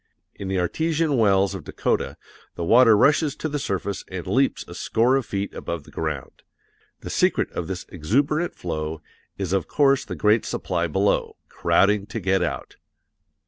In 0.33 0.47
the 0.47 0.57
artesian 0.57 1.15
wells 1.17 1.53
of 1.53 1.63
Dakota 1.63 2.17
the 2.55 2.63
water 2.63 2.97
rushes 2.97 3.35
to 3.35 3.47
the 3.47 3.59
surface 3.59 4.03
and 4.07 4.25
leaps 4.25 4.67
a 4.67 4.73
score 4.73 5.15
of 5.15 5.27
feet 5.27 5.53
above 5.53 5.83
the 5.83 5.91
ground. 5.91 6.41
The 7.01 7.11
secret 7.11 7.51
of 7.51 7.67
this 7.67 7.85
exuberant 7.87 8.55
flow 8.55 9.03
is 9.37 9.53
of 9.53 9.67
course 9.67 10.03
the 10.03 10.15
great 10.15 10.43
supply 10.43 10.87
below, 10.87 11.35
crowding 11.49 12.07
to 12.07 12.19
get 12.19 12.41
out. 12.41 12.77